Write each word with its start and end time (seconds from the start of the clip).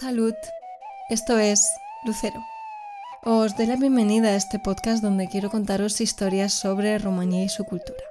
Salud, 0.00 0.34
esto 1.08 1.38
es 1.38 1.70
Lucero. 2.04 2.44
Os 3.22 3.56
doy 3.56 3.66
la 3.66 3.76
bienvenida 3.76 4.30
a 4.30 4.34
este 4.34 4.58
podcast 4.58 5.04
donde 5.04 5.28
quiero 5.28 5.52
contaros 5.52 6.00
historias 6.00 6.52
sobre 6.52 6.98
Rumanía 6.98 7.44
y 7.44 7.48
su 7.48 7.62
cultura. 7.62 8.02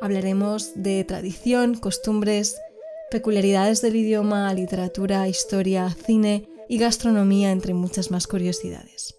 Hablaremos 0.00 0.70
de 0.76 1.02
tradición, 1.02 1.74
costumbres, 1.74 2.56
peculiaridades 3.10 3.82
del 3.82 3.96
idioma, 3.96 4.54
literatura, 4.54 5.26
historia, 5.26 5.90
cine 5.90 6.48
y 6.68 6.78
gastronomía, 6.78 7.50
entre 7.50 7.74
muchas 7.74 8.12
más 8.12 8.28
curiosidades. 8.28 9.16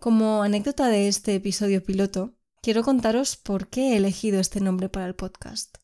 Como 0.00 0.42
anécdota 0.42 0.88
de 0.88 1.06
este 1.06 1.36
episodio 1.36 1.84
piloto, 1.84 2.34
quiero 2.60 2.82
contaros 2.82 3.36
por 3.36 3.68
qué 3.68 3.92
he 3.92 3.96
elegido 3.98 4.40
este 4.40 4.60
nombre 4.60 4.88
para 4.88 5.06
el 5.06 5.14
podcast. 5.14 5.76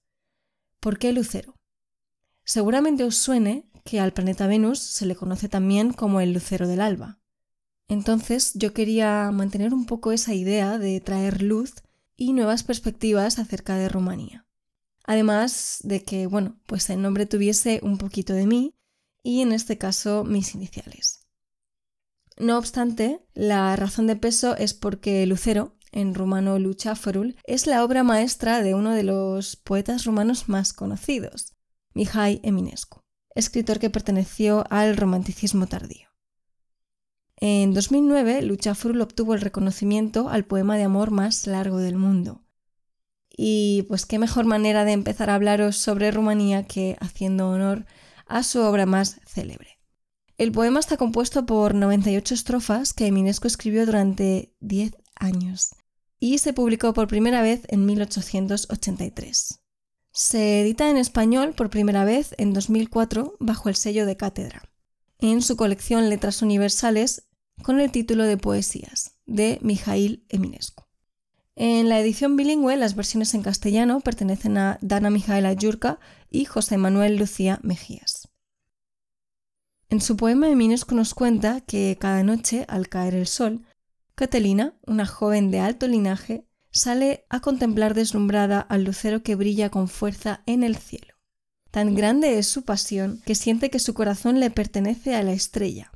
¿Por 0.81 0.99
qué 0.99 1.13
Lucero? 1.13 1.55
Seguramente 2.45 3.05
os 3.05 3.17
suene 3.17 3.69
que 3.85 4.01
al 4.01 4.13
planeta 4.13 4.47
Venus 4.47 4.79
se 4.79 5.07
le 5.07 5.17
conoce 5.17 5.49
también 5.49 5.93
como 5.93 6.21
el 6.21 6.33
lucero 6.33 6.67
del 6.67 6.81
alba. 6.81 7.19
Entonces 7.89 8.53
yo 8.55 8.75
quería 8.75 9.31
mantener 9.31 9.73
un 9.73 9.87
poco 9.87 10.13
esa 10.13 10.35
idea 10.35 10.79
de 10.79 11.01
traer 11.01 11.43
luz 11.43 11.75
y 12.17 12.33
nuevas 12.35 12.63
perspectivas 12.63 13.39
acerca 13.39 13.77
de 13.77 13.89
Rumanía. 13.89 14.47
Además 15.05 15.79
de 15.85 16.03
que, 16.03 16.27
bueno, 16.27 16.59
pues 16.67 16.91
el 16.91 17.01
nombre 17.01 17.25
tuviese 17.25 17.81
un 17.83 17.97
poquito 17.97 18.35
de 18.35 18.47
mí 18.47 18.75
y 19.23 19.41
en 19.41 19.53
este 19.53 19.79
caso 19.79 20.25
mis 20.25 20.55
iniciales. 20.55 21.27
No 22.37 22.59
obstante, 22.59 23.21
la 23.35 23.75
razón 23.75 24.07
de 24.07 24.17
peso 24.17 24.55
es 24.57 24.75
porque 24.75 25.27
Lucero, 25.27 25.75
en 25.91 26.15
rumano 26.15 26.59
Luchaforul, 26.59 27.37
es 27.45 27.67
la 27.67 27.83
obra 27.83 28.03
maestra 28.05 28.63
de 28.63 28.75
uno 28.75 28.93
de 28.93 29.03
los 29.03 29.57
poetas 29.57 30.05
rumanos 30.05 30.49
más 30.49 30.73
conocidos, 30.75 31.55
Mihai 31.95 32.41
Eminescu 32.45 33.08
escritor 33.39 33.79
que 33.79 33.91
perteneció 33.91 34.65
al 34.71 34.97
romanticismo 34.97 35.67
tardío. 35.67 36.09
En 37.37 37.73
2009, 37.73 38.43
Luchafrul 38.43 39.01
obtuvo 39.01 39.35
el 39.35 39.41
reconocimiento 39.41 40.29
al 40.29 40.45
poema 40.45 40.77
de 40.77 40.83
amor 40.83 41.13
más 41.13 41.47
largo 41.47 41.79
del 41.79 41.97
mundo. 41.97 42.43
Y 43.31 43.85
pues 43.89 44.07
qué 44.07 44.19
mejor 44.19 44.45
manera 44.45 44.85
de 44.85 44.93
empezar 44.93 45.31
a 45.31 45.37
hablaros 45.37 45.77
sobre 45.77 46.11
Rumanía 46.11 46.65
que 46.65 46.97
haciendo 47.01 47.49
honor 47.49 47.87
a 48.27 48.43
su 48.43 48.61
obra 48.61 48.87
más 48.87 49.21
célebre. 49.25 49.79
El 50.37 50.51
poema 50.51 50.81
está 50.81 50.97
compuesto 50.97 51.47
por 51.47 51.75
98 51.75 52.35
estrofas 52.35 52.93
que 52.93 53.07
Eminesco 53.07 53.47
escribió 53.47 53.87
durante 53.87 54.53
10 54.61 54.97
años 55.15 55.71
y 56.19 56.39
se 56.39 56.53
publicó 56.53 56.93
por 56.93 57.07
primera 57.07 57.43
vez 57.43 57.63
en 57.69 57.87
1883. 57.87 59.61
Se 60.21 60.63
edita 60.63 60.91
en 60.91 60.97
español 60.97 61.55
por 61.55 61.71
primera 61.71 62.05
vez 62.05 62.35
en 62.39 62.53
2004 62.53 63.37
bajo 63.39 63.69
el 63.69 63.77
sello 63.77 64.05
de 64.05 64.17
Cátedra, 64.17 64.69
en 65.21 65.43
su 65.43 65.57
colección 65.57 66.11
Letras 66.11 66.43
Universales 66.43 67.29
con 67.63 67.79
el 67.79 67.93
título 67.93 68.25
de 68.25 68.37
Poesías, 68.37 69.13
de 69.27 69.61
Mijail 69.63 70.27
Eminescu. 70.29 70.83
En 71.55 71.89
la 71.89 72.01
edición 72.01 72.35
bilingüe, 72.35 72.77
las 72.77 72.97
versiones 72.97 73.33
en 73.35 73.43
castellano 73.43 74.01
pertenecen 74.01 74.59
a 74.59 74.79
Dana 74.81 75.09
Mijaela 75.09 75.53
Yurka 75.53 76.01
y 76.29 76.47
José 76.47 76.79
Manuel 76.79 77.17
Lucía 77.17 77.61
Mejías. 77.63 78.29
En 79.89 80.01
su 80.01 80.17
poema 80.17 80.51
Eminescu 80.51 80.97
nos 80.97 81.15
cuenta 81.15 81.61
que 81.61 81.97
cada 81.97 82.25
noche, 82.25 82.65
al 82.67 82.89
caer 82.89 83.15
el 83.15 83.29
sol, 83.29 83.63
Catalina, 84.17 84.75
una 84.85 85.07
joven 85.07 85.53
de 85.53 85.61
alto 85.61 85.87
linaje, 85.87 86.48
sale 86.79 87.27
a 87.29 87.41
contemplar 87.41 87.95
deslumbrada 87.95 88.61
al 88.61 88.85
lucero 88.85 89.23
que 89.23 89.35
brilla 89.35 89.71
con 89.71 89.89
fuerza 89.89 90.43
en 90.47 90.63
el 90.63 90.77
cielo. 90.77 91.15
Tan 91.71 91.95
grande 91.95 92.39
es 92.39 92.47
su 92.47 92.65
pasión 92.65 93.21
que 93.27 93.35
siente 93.35 93.71
que 93.71 93.79
su 93.79 93.93
corazón 93.93 94.41
le 94.41 94.51
pertenece 94.51 95.15
a 95.15 95.23
la 95.23 95.33
estrella. 95.33 95.93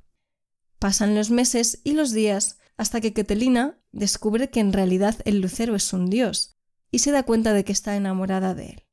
Pasan 0.79 1.15
los 1.15 1.31
meses 1.31 1.81
y 1.85 1.93
los 1.93 2.13
días 2.13 2.59
hasta 2.77 3.01
que 3.01 3.13
Ketelina 3.13 3.79
descubre 3.93 4.51
que 4.51 4.61
en 4.61 4.73
realidad 4.73 5.17
el 5.25 5.41
lucero 5.41 5.75
es 5.75 5.93
un 5.93 6.11
dios 6.11 6.57
y 6.91 6.99
se 6.99 7.11
da 7.11 7.23
cuenta 7.23 7.53
de 7.53 7.65
que 7.65 7.73
está 7.73 7.97
enamorada 7.97 8.55
de 8.55 8.67
él. 8.71 8.87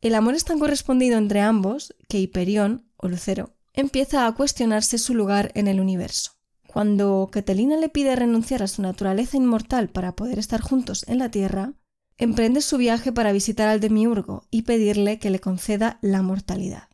El 0.00 0.14
amor 0.16 0.34
es 0.34 0.44
tan 0.44 0.58
correspondido 0.58 1.16
entre 1.16 1.40
ambos 1.40 1.94
que 2.08 2.18
Hiperión, 2.18 2.90
o 2.96 3.08
Lucero, 3.08 3.54
empieza 3.72 4.26
a 4.26 4.34
cuestionarse 4.34 4.98
su 4.98 5.14
lugar 5.14 5.52
en 5.54 5.68
el 5.68 5.80
universo. 5.80 6.32
Cuando 6.72 7.28
Catalina 7.30 7.76
le 7.76 7.90
pide 7.90 8.16
renunciar 8.16 8.62
a 8.62 8.66
su 8.66 8.80
naturaleza 8.80 9.36
inmortal 9.36 9.90
para 9.90 10.16
poder 10.16 10.38
estar 10.38 10.62
juntos 10.62 11.04
en 11.06 11.18
la 11.18 11.30
Tierra, 11.30 11.74
emprende 12.16 12.62
su 12.62 12.78
viaje 12.78 13.12
para 13.12 13.32
visitar 13.32 13.68
al 13.68 13.78
demiurgo 13.78 14.46
y 14.50 14.62
pedirle 14.62 15.18
que 15.18 15.28
le 15.28 15.38
conceda 15.38 15.98
la 16.00 16.22
mortalidad. 16.22 16.88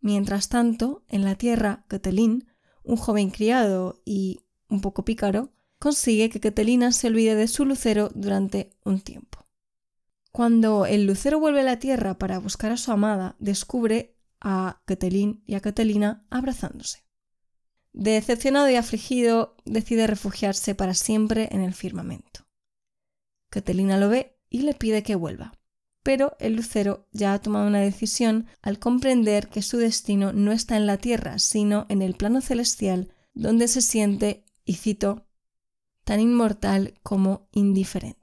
Mientras 0.00 0.48
tanto, 0.48 1.04
en 1.08 1.22
la 1.22 1.34
Tierra, 1.34 1.84
Catelín, 1.86 2.48
un 2.82 2.96
joven 2.96 3.28
criado 3.28 4.00
y 4.06 4.40
un 4.70 4.80
poco 4.80 5.04
pícaro, 5.04 5.52
consigue 5.78 6.30
que 6.30 6.40
Catalina 6.40 6.92
se 6.92 7.08
olvide 7.08 7.34
de 7.34 7.48
su 7.48 7.66
lucero 7.66 8.10
durante 8.14 8.70
un 8.86 9.02
tiempo. 9.02 9.46
Cuando 10.30 10.86
el 10.86 11.04
lucero 11.04 11.38
vuelve 11.38 11.60
a 11.60 11.64
la 11.64 11.78
Tierra 11.78 12.18
para 12.18 12.38
buscar 12.38 12.72
a 12.72 12.78
su 12.78 12.90
amada, 12.90 13.36
descubre 13.38 14.16
a 14.40 14.80
Catelín 14.86 15.44
y 15.46 15.56
a 15.56 15.60
Catalina 15.60 16.24
abrazándose. 16.30 17.11
Decepcionado 17.92 18.70
y 18.70 18.76
afligido, 18.76 19.56
decide 19.64 20.06
refugiarse 20.06 20.74
para 20.74 20.94
siempre 20.94 21.48
en 21.52 21.60
el 21.60 21.74
firmamento. 21.74 22.46
Catelina 23.50 23.98
lo 23.98 24.08
ve 24.08 24.38
y 24.48 24.62
le 24.62 24.74
pide 24.74 25.02
que 25.02 25.14
vuelva. 25.14 25.52
Pero 26.02 26.36
el 26.40 26.54
lucero 26.54 27.06
ya 27.12 27.32
ha 27.32 27.40
tomado 27.40 27.68
una 27.68 27.80
decisión 27.80 28.46
al 28.60 28.78
comprender 28.78 29.48
que 29.48 29.62
su 29.62 29.76
destino 29.76 30.32
no 30.32 30.52
está 30.52 30.76
en 30.76 30.86
la 30.86 30.96
tierra, 30.96 31.38
sino 31.38 31.86
en 31.88 32.02
el 32.02 32.14
plano 32.14 32.40
celestial, 32.40 33.14
donde 33.34 33.68
se 33.68 33.82
siente, 33.82 34.44
y 34.64 34.74
cito, 34.74 35.26
tan 36.04 36.20
inmortal 36.20 36.94
como 37.02 37.48
indiferente. 37.52 38.21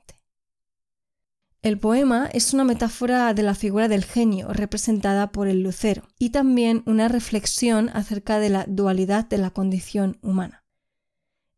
El 1.62 1.78
poema 1.78 2.30
es 2.32 2.54
una 2.54 2.64
metáfora 2.64 3.34
de 3.34 3.44
la 3.44 3.54
figura 3.54 3.90
del 3.90 4.06
genio 4.06 4.54
representada 4.54 5.34
por 5.34 5.50
el 5.50 5.62
lucero 5.62 6.04
y 6.18 6.30
también 6.30 6.84
una 6.86 7.10
reflexión 7.10 7.90
acerca 7.90 8.40
de 8.40 8.50
la 8.50 8.66
dualidad 8.66 9.26
de 9.28 9.40
la 9.40 9.50
condición 9.50 10.18
humana. 10.22 10.64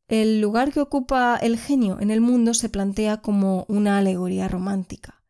El 0.08 0.42
lugar 0.42 0.74
que 0.74 0.82
ocupa 0.82 1.38
el 1.38 1.60
genio 1.60 2.00
en 2.00 2.10
el 2.10 2.20
mundo 2.20 2.56
se 2.56 2.68
plantea 2.68 3.18
como 3.18 3.66
una 3.70 4.00
alegoría 4.00 4.48
romántica. 4.48 5.22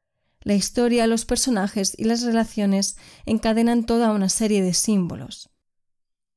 La 0.42 0.54
historia, 0.54 1.06
los 1.06 1.26
personajes 1.26 1.94
y 1.98 2.06
las 2.06 2.24
relaciones 2.24 2.96
encadenan 3.26 3.86
toda 3.86 4.12
una 4.12 4.30
serie 4.30 4.64
de 4.64 4.74
símbolos. 4.74 5.50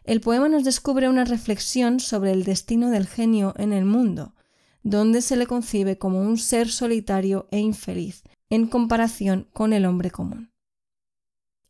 El 0.02 0.20
poema 0.20 0.48
nos 0.48 0.64
descubre 0.64 1.08
una 1.08 1.24
reflexión 1.24 2.00
sobre 2.00 2.32
el 2.32 2.42
destino 2.42 2.90
del 2.90 3.06
genio 3.06 3.54
en 3.56 3.72
el 3.72 3.84
mundo, 3.84 4.34
donde 4.84 5.22
se 5.22 5.36
le 5.36 5.46
concibe 5.46 5.98
como 5.98 6.20
un 6.20 6.36
ser 6.38 6.70
solitario 6.70 7.48
e 7.50 7.58
infeliz 7.58 8.22
en 8.50 8.66
comparación 8.66 9.48
con 9.52 9.72
el 9.72 9.86
hombre 9.86 10.10
común. 10.10 10.52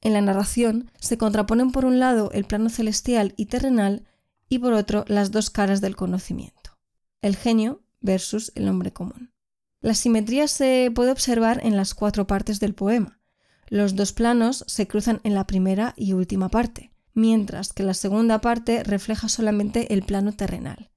En 0.03 0.13
la 0.13 0.21
narración 0.21 0.91
se 0.99 1.17
contraponen 1.17 1.71
por 1.71 1.87
un 1.87 1.99
lado 1.99 2.31
el 2.33 2.45
plano 2.45 2.69
celestial 2.69 3.33
y 3.37 3.47
terrenal 3.47 4.05
y 4.49 4.59
por 4.59 4.75
otro 4.75 5.05
las 5.07 5.31
dos 5.31 5.49
caras 5.49 5.81
del 5.81 5.97
conocimiento, 5.97 6.77
el 7.23 7.37
genio 7.37 7.83
versus 8.01 8.53
el 8.57 8.69
hombre 8.69 8.93
común. 8.93 9.33
La 9.81 9.95
simetría 9.95 10.49
se 10.49 10.91
puede 10.95 11.13
observar 11.13 11.61
en 11.65 11.77
las 11.77 11.95
cuatro 11.95 12.27
partes 12.27 12.59
del 12.59 12.75
poema. 12.75 13.21
Los 13.69 13.95
dos 13.95 14.13
planos 14.13 14.65
se 14.67 14.87
cruzan 14.89 15.21
en 15.25 15.35
la 15.35 15.47
primera 15.47 15.95
y 15.97 16.15
última 16.15 16.49
parte, 16.49 16.91
mientras 17.15 17.73
que 17.73 17.83
la 17.83 17.95
segunda 17.95 18.41
parte 18.41 18.83
refleja 18.83 19.29
solamente 19.29 19.95
el 19.95 20.03
plano 20.03 20.33
terrenal 20.33 20.91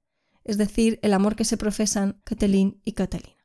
es 0.48 0.58
decir, 0.58 0.98
el 1.02 1.12
amor 1.12 1.36
que 1.36 1.44
se 1.44 1.56
profesan 1.56 2.20
Catelín 2.24 2.80
y 2.84 2.92
Catalina. 2.92 3.36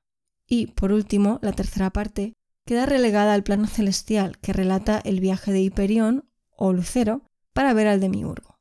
Y, 0.48 0.68
por 0.68 0.92
último, 0.92 1.38
la 1.42 1.52
tercera 1.52 1.92
parte 1.92 2.34
queda 2.66 2.86
relegada 2.86 3.34
al 3.34 3.44
plano 3.44 3.68
celestial 3.68 4.40
que 4.40 4.54
relata 4.54 5.00
el 5.04 5.20
viaje 5.20 5.52
de 5.52 5.62
Hiperión 5.62 6.30
o 6.56 6.74
Lucero 6.74 7.30
para 7.52 7.74
ver 7.74 7.88
al 7.88 8.00
demiurgo. 8.00 8.58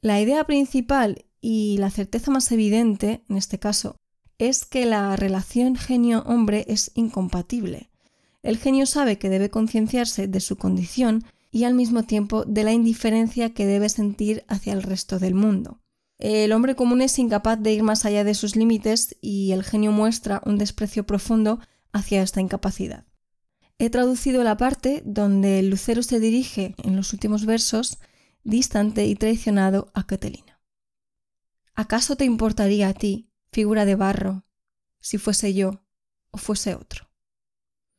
La 0.00 0.20
idea 0.20 0.44
principal 0.44 1.24
y 1.40 1.78
la 1.78 1.90
certeza 1.90 2.30
más 2.30 2.50
evidente, 2.50 3.24
en 3.28 3.36
este 3.36 3.58
caso, 3.58 3.96
es 4.38 4.64
que 4.64 4.84
la 4.84 5.14
relación 5.16 5.76
genio-hombre 5.76 6.64
es 6.68 6.90
incompatible. 6.94 7.90
El 8.42 8.58
genio 8.58 8.86
sabe 8.86 9.18
que 9.18 9.30
debe 9.30 9.48
concienciarse 9.48 10.28
de 10.28 10.40
su 10.40 10.56
condición 10.56 11.24
y 11.50 11.64
al 11.64 11.74
mismo 11.74 12.02
tiempo 12.02 12.44
de 12.44 12.64
la 12.64 12.72
indiferencia 12.72 13.54
que 13.54 13.66
debe 13.66 13.88
sentir 13.88 14.44
hacia 14.48 14.72
el 14.72 14.82
resto 14.82 15.18
del 15.18 15.34
mundo. 15.34 15.80
El 16.18 16.52
hombre 16.52 16.74
común 16.74 17.02
es 17.02 17.18
incapaz 17.18 17.60
de 17.60 17.72
ir 17.72 17.82
más 17.82 18.04
allá 18.04 18.24
de 18.24 18.34
sus 18.34 18.56
límites 18.56 19.16
y 19.20 19.52
el 19.52 19.62
genio 19.62 19.92
muestra 19.92 20.42
un 20.46 20.56
desprecio 20.56 21.06
profundo 21.06 21.60
hacia 21.92 22.22
esta 22.22 22.40
incapacidad. 22.40 23.04
He 23.78 23.90
traducido 23.90 24.42
la 24.42 24.56
parte 24.56 25.02
donde 25.04 25.58
el 25.58 25.68
lucero 25.68 26.02
se 26.02 26.18
dirige 26.18 26.74
en 26.82 26.96
los 26.96 27.12
últimos 27.12 27.44
versos 27.44 27.98
distante 28.44 29.06
y 29.06 29.14
traicionado 29.14 29.90
a 29.92 30.06
Catelina. 30.06 30.60
¿Acaso 31.74 32.16
te 32.16 32.24
importaría 32.24 32.88
a 32.88 32.94
ti, 32.94 33.28
figura 33.52 33.84
de 33.84 33.96
barro, 33.96 34.46
si 35.00 35.18
fuese 35.18 35.52
yo 35.52 35.82
o 36.30 36.38
fuese 36.38 36.74
otro? 36.74 37.10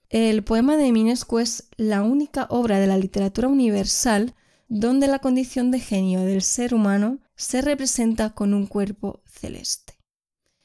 El 0.09 0.43
poema 0.43 0.77
de 0.77 0.87
Eminescu 0.87 1.39
es 1.39 1.67
la 1.75 2.01
única 2.01 2.47
obra 2.49 2.79
de 2.79 2.87
la 2.87 2.97
literatura 2.97 3.49
universal 3.49 4.33
donde 4.69 5.07
la 5.07 5.19
condición 5.19 5.69
de 5.69 5.79
genio 5.79 6.21
del 6.21 6.41
ser 6.41 6.73
humano 6.73 7.19
se 7.37 7.61
representa 7.61 8.31
con 8.31 8.53
un 8.53 8.67
cuerpo 8.67 9.21
celeste. 9.25 9.93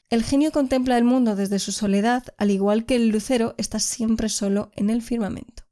El 0.09 0.23
genio 0.23 0.51
contempla 0.51 0.97
el 0.97 1.05
mundo 1.05 1.35
desde 1.35 1.59
su 1.59 1.71
soledad, 1.71 2.23
al 2.37 2.51
igual 2.51 2.85
que 2.85 2.95
el 2.95 3.09
lucero 3.09 3.55
está 3.57 3.79
siempre 3.79 4.29
solo 4.29 4.71
en 4.75 4.89
el 4.89 5.01
firmamento. 5.01 5.63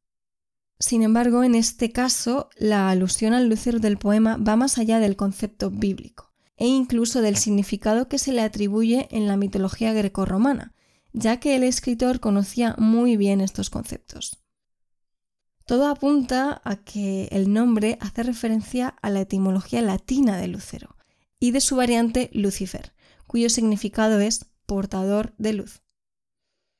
Sin 0.79 1.03
embargo, 1.03 1.43
en 1.43 1.53
este 1.53 1.91
caso, 1.91 2.49
la 2.57 2.89
alusión 2.89 3.33
al 3.33 3.49
lucero 3.49 3.79
del 3.79 3.97
poema 3.97 4.37
va 4.37 4.55
más 4.55 4.79
allá 4.79 4.99
del 4.99 5.15
concepto 5.15 5.69
bíblico 5.69 6.31
e 6.57 6.67
incluso 6.67 7.21
del 7.21 7.37
significado 7.37 8.07
que 8.07 8.17
se 8.17 8.31
le 8.31 8.41
atribuye 8.41 9.07
en 9.11 9.27
la 9.27 9.37
mitología 9.37 9.93
grecorromana, 9.93 10.73
ya 11.13 11.39
que 11.39 11.55
el 11.55 11.63
escritor 11.63 12.19
conocía 12.19 12.75
muy 12.77 13.17
bien 13.17 13.41
estos 13.41 13.69
conceptos. 13.69 14.41
Todo 15.65 15.87
apunta 15.87 16.61
a 16.63 16.77
que 16.77 17.29
el 17.31 17.53
nombre 17.53 17.97
hace 18.01 18.23
referencia 18.23 18.95
a 19.01 19.09
la 19.09 19.21
etimología 19.21 19.81
latina 19.81 20.37
de 20.37 20.47
lucero 20.47 20.95
y 21.39 21.51
de 21.51 21.61
su 21.61 21.75
variante 21.75 22.29
Lucifer, 22.33 22.93
cuyo 23.27 23.49
significado 23.49 24.19
es 24.19 24.45
portador 24.65 25.33
de 25.37 25.53
luz. 25.53 25.81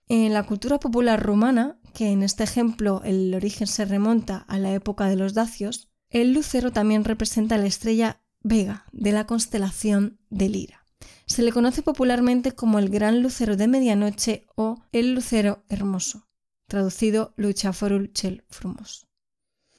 En 0.08 0.34
la 0.34 0.44
cultura 0.44 0.80
popular 0.80 1.22
romana, 1.24 1.80
que 1.94 2.12
en 2.12 2.24
este 2.24 2.44
ejemplo 2.44 3.02
el 3.06 3.34
origen 3.34 3.68
se 3.68 3.86
remonta 3.86 4.38
a 4.48 4.60
la 4.60 4.74
época 4.74 5.08
de 5.08 5.16
los 5.16 5.34
dacios, 5.34 5.90
el 6.10 6.34
lucero 6.34 6.72
también 6.72 7.06
representa 7.06 7.58
la 7.58 7.68
estrella 7.68 8.22
Vega 8.44 8.86
de 8.92 9.12
la 9.12 9.28
constelación 9.28 10.20
de 10.30 10.50
Lira. 10.50 10.86
Se 11.28 11.44
le 11.44 11.52
conoce 11.52 11.84
popularmente 11.84 12.54
como 12.54 12.80
el 12.80 12.90
gran 12.90 13.22
lucero 13.22 13.56
de 13.56 13.68
medianoche 13.68 14.48
o 14.56 14.84
el 14.92 15.14
lucero 15.14 15.64
hermoso, 15.70 16.28
traducido 16.72 17.34
Luchaforul 17.36 18.14
Chel 18.14 18.46
Frumos. 18.48 19.06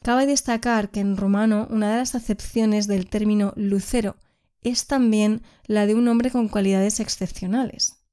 Cabe 0.03 0.27
destacar 0.27 0.91
que 0.91 1.01
en 1.01 1.17
romano 1.17 1.67
una 1.71 1.91
de 1.91 1.97
las 1.97 2.15
acepciones 2.15 2.87
del 2.87 3.09
término 3.09 3.55
lucero 3.57 4.17
es 4.61 4.87
también 4.87 5.41
la 5.65 5.87
de 5.87 5.95
un 5.95 6.07
hombre 6.07 6.31
con 6.31 6.49
cualidades 6.49 7.01
excepcionales. 7.01 8.05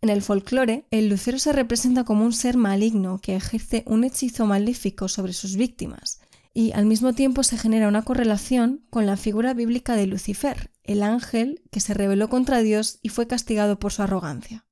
En 0.00 0.08
el 0.08 0.20
folclore, 0.20 0.84
el 0.90 1.08
lucero 1.08 1.38
se 1.38 1.52
representa 1.52 2.02
como 2.02 2.24
un 2.24 2.32
ser 2.32 2.56
maligno 2.56 3.20
que 3.22 3.36
ejerce 3.36 3.84
un 3.86 4.02
hechizo 4.02 4.46
maléfico 4.46 5.06
sobre 5.06 5.32
sus 5.32 5.54
víctimas, 5.54 6.18
y 6.52 6.72
al 6.72 6.86
mismo 6.86 7.12
tiempo 7.12 7.44
se 7.44 7.56
genera 7.56 7.86
una 7.86 8.02
correlación 8.02 8.84
con 8.90 9.06
la 9.06 9.16
figura 9.16 9.54
bíblica 9.54 9.94
de 9.94 10.08
Lucifer, 10.08 10.72
el 10.82 11.04
ángel 11.04 11.62
que 11.70 11.78
se 11.78 11.94
rebeló 11.94 12.28
contra 12.28 12.62
Dios 12.62 12.98
y 13.00 13.10
fue 13.10 13.28
castigado 13.28 13.78
por 13.78 13.92
su 13.92 14.02
arrogancia. 14.02 14.63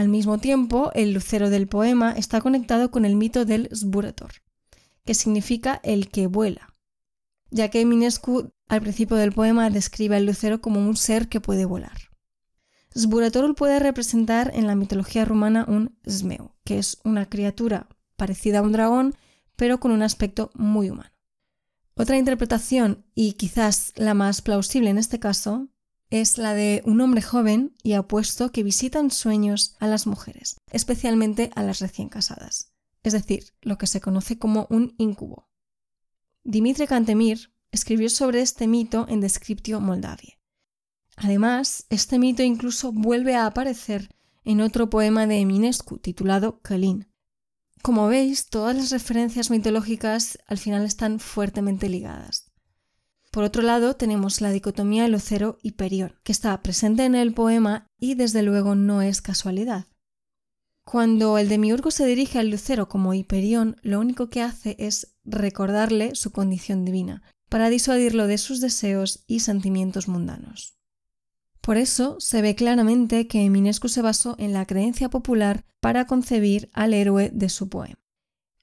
Al 0.00 0.08
mismo 0.08 0.38
tiempo, 0.38 0.90
el 0.94 1.12
lucero 1.12 1.50
del 1.50 1.68
poema 1.68 2.12
está 2.12 2.40
conectado 2.40 2.90
con 2.90 3.04
el 3.04 3.16
mito 3.16 3.44
del 3.44 3.68
Sburator, 3.70 4.32
que 5.04 5.12
significa 5.12 5.78
el 5.82 6.08
que 6.08 6.26
vuela, 6.26 6.74
ya 7.50 7.68
que 7.68 7.84
Minescu 7.84 8.50
al 8.66 8.80
principio 8.80 9.18
del 9.18 9.32
poema 9.32 9.68
describe 9.68 10.16
al 10.16 10.24
lucero 10.24 10.62
como 10.62 10.80
un 10.80 10.96
ser 10.96 11.28
que 11.28 11.42
puede 11.42 11.66
volar. 11.66 12.08
Sburatorul 12.94 13.54
puede 13.54 13.78
representar 13.78 14.50
en 14.54 14.66
la 14.66 14.74
mitología 14.74 15.26
rumana 15.26 15.66
un 15.68 15.94
Smeu, 16.08 16.52
que 16.64 16.78
es 16.78 16.96
una 17.04 17.28
criatura 17.28 17.86
parecida 18.16 18.60
a 18.60 18.62
un 18.62 18.72
dragón, 18.72 19.14
pero 19.54 19.80
con 19.80 19.90
un 19.90 20.00
aspecto 20.00 20.50
muy 20.54 20.88
humano. 20.88 21.12
Otra 21.94 22.16
interpretación, 22.16 23.04
y 23.14 23.34
quizás 23.34 23.92
la 23.96 24.14
más 24.14 24.40
plausible 24.40 24.88
en 24.88 24.96
este 24.96 25.20
caso, 25.20 25.68
es 26.10 26.38
la 26.38 26.54
de 26.54 26.82
un 26.84 27.00
hombre 27.00 27.22
joven 27.22 27.74
y 27.82 27.94
apuesto 27.94 28.52
que 28.52 28.62
visita 28.62 28.98
en 28.98 29.10
sueños 29.10 29.76
a 29.78 29.86
las 29.86 30.06
mujeres, 30.06 30.56
especialmente 30.70 31.50
a 31.54 31.62
las 31.62 31.80
recién 31.80 32.08
casadas, 32.08 32.72
es 33.02 33.12
decir, 33.12 33.54
lo 33.62 33.78
que 33.78 33.86
se 33.86 34.00
conoce 34.00 34.38
como 34.38 34.66
un 34.70 34.94
incubo. 34.98 35.48
Dimitri 36.44 36.86
Cantemir 36.86 37.52
escribió 37.70 38.10
sobre 38.10 38.42
este 38.42 38.66
mito 38.66 39.06
en 39.08 39.20
Descriptio 39.20 39.80
Moldavie. 39.80 40.38
Además, 41.16 41.86
este 41.90 42.18
mito 42.18 42.42
incluso 42.42 42.92
vuelve 42.92 43.36
a 43.36 43.46
aparecer 43.46 44.08
en 44.44 44.60
otro 44.60 44.90
poema 44.90 45.26
de 45.26 45.38
Eminescu 45.38 45.98
titulado 45.98 46.60
Kalin, 46.60 47.10
como 47.82 48.08
veis, 48.08 48.48
todas 48.48 48.76
las 48.76 48.90
referencias 48.90 49.50
mitológicas 49.50 50.38
al 50.46 50.58
final 50.58 50.84
están 50.84 51.18
fuertemente 51.18 51.88
ligadas. 51.88 52.49
Por 53.30 53.44
otro 53.44 53.62
lado, 53.62 53.94
tenemos 53.94 54.40
la 54.40 54.50
dicotomía 54.50 55.06
Lucero 55.06 55.58
y 55.62 55.72
Perión, 55.72 56.14
que 56.24 56.32
está 56.32 56.60
presente 56.62 57.04
en 57.04 57.14
el 57.14 57.32
poema 57.32 57.86
y 57.98 58.14
desde 58.14 58.42
luego 58.42 58.74
no 58.74 59.02
es 59.02 59.22
casualidad. 59.22 59.86
Cuando 60.84 61.38
el 61.38 61.48
demiurgo 61.48 61.92
se 61.92 62.04
dirige 62.04 62.40
al 62.40 62.50
lucero 62.50 62.88
como 62.88 63.14
Hiperión, 63.14 63.76
lo 63.82 64.00
único 64.00 64.28
que 64.28 64.42
hace 64.42 64.74
es 64.80 65.14
recordarle 65.24 66.16
su 66.16 66.32
condición 66.32 66.84
divina, 66.84 67.22
para 67.48 67.70
disuadirlo 67.70 68.26
de 68.26 68.38
sus 68.38 68.60
deseos 68.60 69.22
y 69.28 69.40
sentimientos 69.40 70.08
mundanos. 70.08 70.76
Por 71.60 71.76
eso 71.76 72.16
se 72.18 72.42
ve 72.42 72.56
claramente 72.56 73.28
que 73.28 73.44
Eminescu 73.44 73.88
se 73.88 74.02
basó 74.02 74.34
en 74.38 74.52
la 74.52 74.66
creencia 74.66 75.10
popular 75.10 75.64
para 75.80 76.06
concebir 76.06 76.70
al 76.72 76.92
héroe 76.92 77.30
de 77.32 77.48
su 77.48 77.68
poema. 77.68 77.99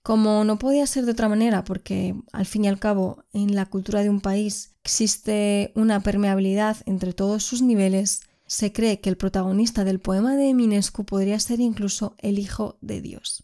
Como 0.08 0.46
no 0.46 0.58
podía 0.58 0.88
ser 0.88 1.04
de 1.04 1.12
otra 1.12 1.28
manera, 1.28 1.66
porque 1.66 2.16
al 2.32 2.46
fin 2.46 2.64
y 2.64 2.70
al 2.70 2.80
cabo 2.80 3.26
en 3.34 3.56
la 3.56 3.66
cultura 3.66 4.04
de 4.04 4.10
un 4.10 4.22
país 4.22 4.74
existe 4.82 5.74
una 5.76 6.00
permeabilidad 6.00 6.78
entre 6.86 7.12
todos 7.12 7.44
sus 7.44 7.62
niveles, 7.62 8.22
se 8.46 8.72
cree 8.72 9.02
que 9.02 9.10
el 9.10 9.18
protagonista 9.18 9.84
del 9.84 10.00
poema 10.00 10.38
de 10.38 10.48
Eminescu 10.48 11.04
podría 11.04 11.38
ser 11.42 11.60
incluso 11.60 12.16
el 12.20 12.40
hijo 12.40 12.78
de 12.80 13.02
Dios. 13.02 13.44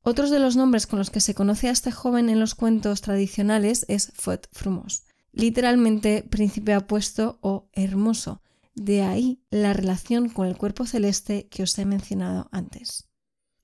Otros 0.00 0.30
de 0.30 0.38
los 0.38 0.56
nombres 0.56 0.86
con 0.86 1.00
los 1.00 1.10
que 1.10 1.20
se 1.20 1.34
conoce 1.34 1.68
a 1.68 1.72
este 1.72 1.92
joven 1.92 2.30
en 2.30 2.40
los 2.40 2.54
cuentos 2.54 3.02
tradicionales 3.02 3.84
es 3.88 4.10
Fot 4.14 4.48
Frumos, 4.50 5.02
literalmente 5.32 6.22
príncipe 6.22 6.72
apuesto 6.72 7.40
o 7.42 7.68
hermoso, 7.74 8.40
de 8.74 9.02
ahí 9.02 9.42
la 9.50 9.74
relación 9.74 10.30
con 10.30 10.46
el 10.46 10.56
cuerpo 10.56 10.86
celeste 10.86 11.46
que 11.50 11.64
os 11.64 11.78
he 11.78 11.84
mencionado 11.84 12.48
antes. 12.52 13.07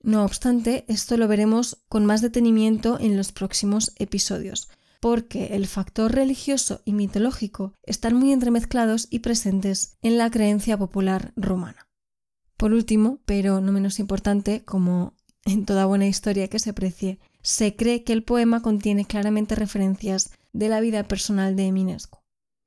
No 0.05 0.23
obstante, 0.23 0.85
esto 0.87 1.17
lo 1.17 1.29
veremos 1.29 1.83
con 1.89 2.05
más 2.05 2.21
detenimiento 2.21 3.01
en 3.01 3.17
los 3.17 3.33
próximos 3.33 3.95
episodios, 3.97 4.69
porque 5.01 5.57
el 5.57 5.67
factor 5.67 6.13
religioso 6.13 6.83
y 6.85 6.93
mitológico 6.93 7.73
están 7.85 8.15
muy 8.15 8.31
entremezclados 8.31 9.09
y 9.09 9.21
presentes 9.21 9.97
en 10.03 10.19
la 10.19 10.31
creencia 10.31 10.77
popular 10.77 11.33
romana. 11.37 11.89
Por 12.59 12.75
último, 12.75 13.21
pero 13.25 13.63
no 13.63 13.73
menos 13.73 13.99
importante, 13.99 14.63
como 14.63 15.15
en 15.47 15.65
toda 15.65 15.87
buena 15.87 16.07
historia 16.07 16.49
que 16.49 16.59
se 16.59 16.75
precie, 16.75 17.19
se 17.41 17.75
cree 17.75 18.05
que 18.05 18.13
el 18.13 18.25
poema 18.25 18.61
contiene 18.61 19.07
claramente 19.07 19.55
referencias 19.55 20.33
de 20.53 20.69
la 20.69 20.81
vida 20.81 21.05
personal 21.05 21.57
de 21.57 21.69
Eminescu. 21.69 22.19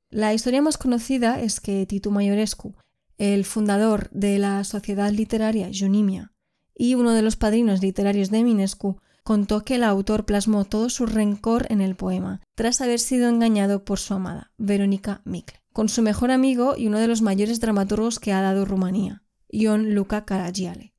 La 0.09 0.33
historia 0.33 0.63
más 0.63 0.79
conocida 0.79 1.39
es 1.39 1.59
que 1.59 1.85
Titu 1.85 2.09
Maiorescu, 2.09 2.73
el 3.19 3.45
fundador 3.45 4.09
de 4.09 4.39
la 4.39 4.63
sociedad 4.63 5.11
literaria 5.11 5.69
Junimia 5.71 6.33
y 6.77 6.95
uno 6.95 7.13
de 7.13 7.21
los 7.21 7.35
padrinos 7.35 7.81
literarios 7.81 8.29
de 8.29 8.39
Eminescu, 8.39 8.97
contó 9.23 9.65
que 9.65 9.75
el 9.75 9.83
autor 9.83 10.25
plasmó 10.25 10.65
todo 10.65 10.89
su 10.89 11.05
rencor 11.05 11.65
en 11.69 11.81
el 11.81 11.95
poema, 11.95 12.41
tras 12.55 12.81
haber 12.81 12.99
sido 12.99 13.27
engañado 13.27 13.83
por 13.83 13.99
su 13.99 14.13
amada, 14.13 14.51
Verónica 14.57 15.21
Mikle, 15.25 15.59
con 15.73 15.89
su 15.89 16.01
mejor 16.01 16.31
amigo 16.31 16.75
y 16.77 16.87
uno 16.87 16.99
de 16.99 17.07
los 17.07 17.21
mayores 17.21 17.59
dramaturgos 17.59 18.19
que 18.19 18.31
ha 18.31 18.41
dado 18.41 18.63
Rumanía, 18.63 19.23
Ion 19.49 19.93
Luca 19.95 20.23
Caragiale. 20.23 20.93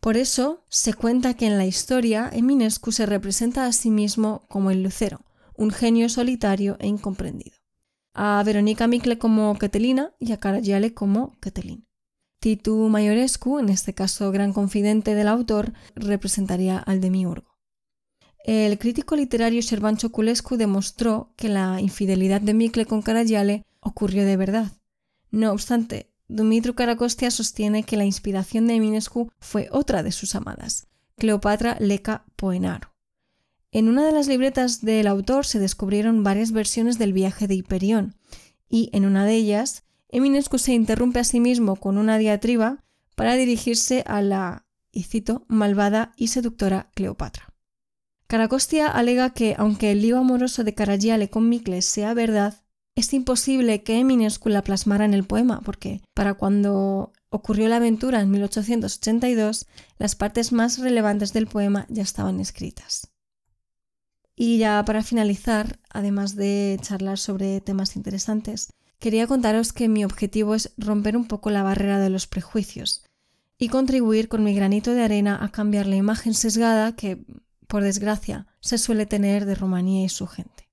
Por 0.00 0.16
eso 0.16 0.64
se 0.68 0.94
cuenta 0.94 1.34
que 1.34 1.46
en 1.46 1.56
la 1.56 1.64
historia 1.64 2.28
Eminescu 2.32 2.92
se 2.92 3.06
representa 3.06 3.66
a 3.66 3.72
sí 3.72 3.90
mismo 3.90 4.44
como 4.48 4.70
el 4.70 4.82
lucero, 4.82 5.24
un 5.56 5.70
genio 5.70 6.08
solitario 6.08 6.76
e 6.80 6.88
incomprendido 6.88 7.62
a 8.14 8.42
Verónica 8.44 8.86
Mikle 8.86 9.18
como 9.18 9.58
Ketelina 9.58 10.12
y 10.18 10.32
a 10.32 10.36
Caragiale 10.38 10.94
como 10.94 11.38
Ketelin. 11.40 11.86
Titu 12.42 12.88
Maiorescu, 12.88 13.60
en 13.60 13.68
este 13.68 13.94
caso 13.94 14.32
gran 14.32 14.52
confidente 14.52 15.14
del 15.14 15.28
autor, 15.28 15.74
representaría 15.94 16.76
al 16.76 17.00
demiurgo. 17.00 17.56
El 18.44 18.80
crítico 18.80 19.14
literario 19.14 19.62
Servancho 19.62 20.10
Culescu 20.10 20.56
demostró 20.56 21.32
que 21.36 21.48
la 21.48 21.80
infidelidad 21.80 22.40
de 22.40 22.52
Mikle 22.52 22.86
con 22.86 23.00
Caragiale 23.00 23.62
ocurrió 23.78 24.24
de 24.24 24.36
verdad. 24.36 24.72
No 25.30 25.52
obstante, 25.52 26.10
Dumitru 26.26 26.74
Caracostia 26.74 27.30
sostiene 27.30 27.84
que 27.84 27.96
la 27.96 28.06
inspiración 28.06 28.66
de 28.66 28.74
Eminescu 28.74 29.30
fue 29.38 29.68
otra 29.70 30.02
de 30.02 30.10
sus 30.10 30.34
amadas, 30.34 30.88
Cleopatra 31.18 31.76
Leca 31.78 32.24
Poenaro. 32.34 32.92
En 33.70 33.88
una 33.88 34.04
de 34.04 34.10
las 34.10 34.26
libretas 34.26 34.80
del 34.80 35.06
autor 35.06 35.46
se 35.46 35.60
descubrieron 35.60 36.24
varias 36.24 36.50
versiones 36.50 36.98
del 36.98 37.12
viaje 37.12 37.46
de 37.46 37.54
Hiperión, 37.54 38.16
y 38.68 38.90
en 38.92 39.04
una 39.04 39.26
de 39.26 39.36
ellas, 39.36 39.84
Eminescu 40.12 40.58
se 40.58 40.74
interrumpe 40.74 41.18
a 41.18 41.24
sí 41.24 41.40
mismo 41.40 41.76
con 41.76 41.98
una 41.98 42.18
diatriba 42.18 42.84
para 43.16 43.34
dirigirse 43.34 44.04
a 44.06 44.20
la, 44.20 44.66
y 44.92 45.04
cito, 45.04 45.44
malvada 45.48 46.12
y 46.16 46.28
seductora 46.28 46.90
Cleopatra. 46.94 47.48
Caracostia 48.26 48.88
alega 48.88 49.30
que, 49.30 49.54
aunque 49.58 49.90
el 49.90 50.02
lío 50.02 50.18
amoroso 50.18 50.64
de 50.64 50.74
Caragiale 50.74 51.30
con 51.30 51.48
Micles 51.48 51.86
sea 51.86 52.14
verdad, 52.14 52.62
es 52.94 53.12
imposible 53.14 53.82
que 53.82 53.98
Eminescu 53.98 54.50
la 54.50 54.62
plasmara 54.62 55.06
en 55.06 55.14
el 55.14 55.24
poema, 55.24 55.62
porque 55.62 56.02
para 56.14 56.34
cuando 56.34 57.12
ocurrió 57.30 57.68
la 57.68 57.76
aventura 57.76 58.20
en 58.20 58.30
1882, 58.30 59.66
las 59.98 60.14
partes 60.14 60.52
más 60.52 60.78
relevantes 60.78 61.32
del 61.32 61.46
poema 61.46 61.86
ya 61.88 62.02
estaban 62.02 62.38
escritas. 62.38 63.08
Y 64.36 64.58
ya 64.58 64.82
para 64.84 65.02
finalizar, 65.02 65.78
además 65.88 66.36
de 66.36 66.78
charlar 66.82 67.18
sobre 67.18 67.60
temas 67.62 67.96
interesantes, 67.96 68.72
quería 69.02 69.26
contaros 69.26 69.72
que 69.72 69.88
mi 69.88 70.04
objetivo 70.04 70.54
es 70.54 70.72
romper 70.78 71.16
un 71.16 71.26
poco 71.26 71.50
la 71.50 71.64
barrera 71.64 71.98
de 71.98 72.08
los 72.08 72.28
prejuicios 72.28 73.02
y 73.58 73.68
contribuir 73.68 74.28
con 74.28 74.44
mi 74.44 74.54
granito 74.54 74.92
de 74.92 75.02
arena 75.02 75.44
a 75.44 75.50
cambiar 75.50 75.88
la 75.88 75.96
imagen 75.96 76.34
sesgada 76.34 76.94
que, 76.94 77.18
por 77.66 77.82
desgracia, 77.82 78.46
se 78.60 78.78
suele 78.78 79.04
tener 79.04 79.44
de 79.44 79.56
Rumanía 79.56 80.04
y 80.04 80.08
su 80.08 80.28
gente. 80.28 80.70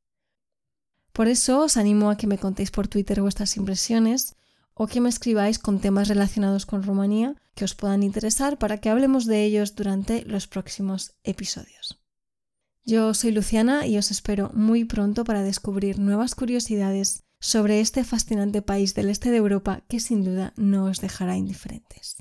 Por 1.11 1.27
eso 1.27 1.61
os 1.61 1.75
animo 1.75 2.11
a 2.11 2.17
que 2.17 2.27
me 2.27 2.37
contéis 2.37 2.69
por 2.69 2.87
Twitter 2.87 3.19
vuestras 3.19 3.57
impresiones 3.57 4.35
o 4.75 4.85
que 4.85 5.01
me 5.01 5.09
escribáis 5.09 5.57
con 5.57 5.79
temas 5.79 6.07
relacionados 6.07 6.67
con 6.67 6.83
Rumanía 6.83 7.35
que 7.55 7.65
os 7.65 7.73
puedan 7.73 8.03
interesar 8.03 8.59
para 8.59 8.77
que 8.77 8.89
hablemos 8.89 9.25
de 9.25 9.43
ellos 9.43 9.73
durante 9.73 10.23
los 10.25 10.45
próximos 10.45 11.13
episodios. 11.23 11.99
Yo 12.85 13.15
soy 13.15 13.31
Luciana 13.31 13.87
y 13.87 13.97
os 13.97 14.11
espero 14.11 14.51
muy 14.53 14.85
pronto 14.85 15.23
para 15.23 15.41
descubrir 15.41 15.97
nuevas 15.97 16.35
curiosidades 16.35 17.23
sobre 17.39 17.79
este 17.79 18.03
fascinante 18.03 18.61
país 18.61 18.95
del 18.95 19.09
este 19.09 19.31
de 19.31 19.37
Europa 19.37 19.81
que 19.87 19.99
sin 19.99 20.23
duda 20.23 20.53
no 20.57 20.85
os 20.85 21.01
dejará 21.01 21.37
indiferentes. 21.37 22.17